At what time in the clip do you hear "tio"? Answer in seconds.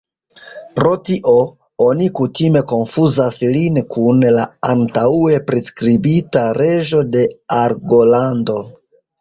1.09-1.33